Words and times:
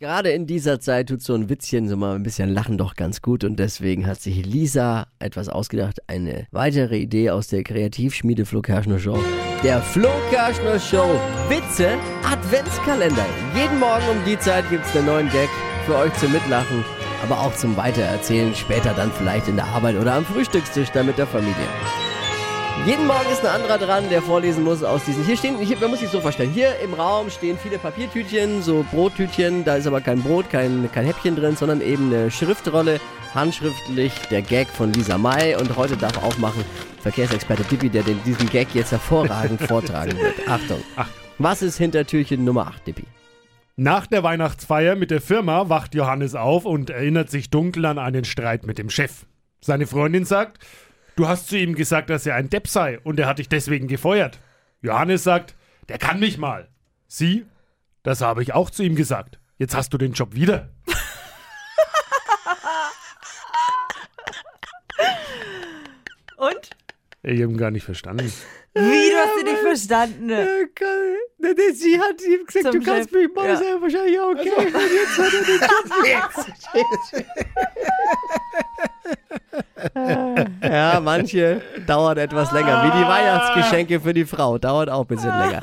Gerade 0.00 0.30
in 0.30 0.48
dieser 0.48 0.80
Zeit 0.80 1.08
tut 1.08 1.22
so 1.22 1.34
ein 1.34 1.48
Witzchen, 1.48 1.88
so 1.88 1.96
mal 1.96 2.16
ein 2.16 2.24
bisschen 2.24 2.48
Lachen 2.48 2.76
doch 2.76 2.96
ganz 2.96 3.22
gut 3.22 3.44
und 3.44 3.60
deswegen 3.60 4.08
hat 4.08 4.20
sich 4.20 4.44
Lisa 4.44 5.06
etwas 5.20 5.48
ausgedacht, 5.48 6.00
eine 6.08 6.48
weitere 6.50 6.98
Idee 6.98 7.30
aus 7.30 7.46
der 7.46 7.62
Kreativschmiede 7.62 8.44
Flo 8.44 8.60
Kerschner 8.60 8.98
Show. 8.98 9.16
Der 9.62 9.80
Flo 9.80 10.10
Kerschner 10.30 10.80
Show 10.80 11.20
Witze 11.48 11.90
Adventskalender. 12.24 13.24
Jeden 13.54 13.78
Morgen 13.78 14.08
um 14.10 14.24
die 14.26 14.38
Zeit 14.40 14.68
gibt 14.68 14.84
es 14.84 14.96
einen 14.96 15.06
neuen 15.06 15.30
Gag 15.30 15.48
für 15.86 15.94
euch 15.94 16.12
zum 16.14 16.32
Mitlachen, 16.32 16.84
aber 17.22 17.40
auch 17.40 17.54
zum 17.54 17.76
Weitererzählen, 17.76 18.52
später 18.56 18.94
dann 18.94 19.12
vielleicht 19.12 19.46
in 19.46 19.54
der 19.54 19.66
Arbeit 19.66 19.94
oder 19.94 20.14
am 20.14 20.24
Frühstückstisch 20.24 20.90
dann 20.90 21.06
mit 21.06 21.18
der 21.18 21.28
Familie. 21.28 21.68
Jeden 22.82 23.06
Morgen 23.06 23.30
ist 23.32 23.40
ein 23.40 23.62
anderer 23.62 23.78
dran, 23.78 24.10
der 24.10 24.20
vorlesen 24.20 24.62
muss 24.62 24.82
aus 24.82 25.04
diesen. 25.04 25.24
Hier 25.24 25.38
stehen, 25.38 25.56
hier, 25.58 25.78
man 25.78 25.88
muss 25.88 26.00
sich 26.00 26.10
so 26.10 26.20
vorstellen, 26.20 26.50
hier 26.50 26.78
im 26.80 26.92
Raum 26.92 27.30
stehen 27.30 27.56
viele 27.56 27.78
Papiertütchen, 27.78 28.60
so 28.62 28.84
Brottütchen, 28.90 29.64
da 29.64 29.76
ist 29.76 29.86
aber 29.86 30.02
kein 30.02 30.22
Brot, 30.22 30.50
kein, 30.50 30.90
kein 30.92 31.06
Häppchen 31.06 31.34
drin, 31.34 31.56
sondern 31.56 31.80
eben 31.80 32.12
eine 32.12 32.30
Schriftrolle, 32.30 33.00
handschriftlich 33.34 34.12
der 34.30 34.42
Gag 34.42 34.68
von 34.68 34.92
Lisa 34.92 35.16
May 35.16 35.56
und 35.56 35.74
heute 35.76 35.96
darf 35.96 36.22
aufmachen 36.22 36.62
Verkehrsexperte 37.00 37.64
Tippi, 37.64 37.88
der 37.88 38.02
den, 38.02 38.22
diesen 38.24 38.50
Gag 38.50 38.68
jetzt 38.74 38.92
hervorragend 38.92 39.62
vortragen 39.68 40.18
wird. 40.18 40.46
Achtung. 40.46 40.82
Was 41.38 41.62
ist 41.62 41.78
hinter 41.78 42.06
Türchen 42.06 42.44
Nummer 42.44 42.66
8, 42.66 42.84
Tippi? 42.84 43.04
Nach 43.76 44.06
der 44.06 44.22
Weihnachtsfeier 44.22 44.94
mit 44.94 45.10
der 45.10 45.20
Firma 45.20 45.70
wacht 45.70 45.94
Johannes 45.94 46.34
auf 46.34 46.66
und 46.66 46.90
erinnert 46.90 47.30
sich 47.30 47.50
dunkel 47.50 47.86
an 47.86 47.98
einen 47.98 48.24
Streit 48.24 48.66
mit 48.66 48.78
dem 48.78 48.90
Chef. 48.90 49.26
Seine 49.60 49.86
Freundin 49.86 50.24
sagt, 50.24 50.58
du 51.16 51.28
hast 51.28 51.48
zu 51.48 51.56
ihm 51.58 51.74
gesagt, 51.74 52.10
dass 52.10 52.26
er 52.26 52.34
ein 52.34 52.50
Depp 52.50 52.68
sei 52.68 52.98
und 53.00 53.18
er 53.18 53.26
hat 53.26 53.38
dich 53.38 53.48
deswegen 53.48 53.88
gefeuert. 53.88 54.40
Johannes 54.82 55.24
sagt, 55.24 55.54
der 55.88 55.98
kann 55.98 56.20
mich 56.20 56.38
mal. 56.38 56.68
Sie, 57.06 57.46
das 58.02 58.20
habe 58.20 58.42
ich 58.42 58.52
auch 58.54 58.70
zu 58.70 58.82
ihm 58.82 58.96
gesagt. 58.96 59.38
Jetzt 59.58 59.74
hast 59.74 59.92
du 59.92 59.98
den 59.98 60.12
Job 60.12 60.34
wieder. 60.34 60.70
Und? 66.36 66.70
Ich 67.22 67.40
habe 67.40 67.52
ihn 67.52 67.56
gar 67.56 67.70
nicht 67.70 67.84
verstanden. 67.84 68.32
Wie, 68.74 68.80
du 68.80 69.16
hast 69.16 69.38
ihn 69.38 69.44
nicht 69.44 69.62
verstanden? 69.62 70.28
Sie 71.74 72.00
hat 72.00 72.20
ihm 72.22 72.44
gesagt, 72.44 72.72
Zum 72.72 72.82
Chef, 72.82 73.08
ja. 73.12 73.56
sagen, 73.56 73.80
wahrscheinlich 73.80 74.18
auch 74.18 74.30
okay. 74.30 74.50
Und 74.56 74.74
jetzt 74.74 75.16
hat 75.16 75.32
er 75.32 75.44
den 75.44 75.60
Job. 75.60 77.26
ja, 80.70 81.00
manche 81.00 81.60
dauert 81.86 82.18
etwas 82.18 82.52
länger. 82.52 82.84
Wie 82.84 82.98
die 82.98 83.08
Weihnachtsgeschenke 83.08 84.00
für 84.00 84.14
die 84.14 84.24
Frau. 84.24 84.58
Dauert 84.58 84.90
auch 84.90 85.02
ein 85.02 85.06
bisschen 85.06 85.36
länger. 85.38 85.60